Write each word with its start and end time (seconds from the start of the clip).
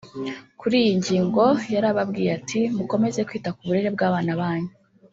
Kuri 0.59 0.75
iyi 0.83 0.93
ngingo 0.99 1.43
yarababwiye 1.73 2.29
ati 2.39 2.59
“Mukomeze 2.75 3.19
kwita 3.27 3.49
ku 3.55 3.61
burere 3.67 3.89
bw’abana 3.95 4.31
banyu 4.39 4.71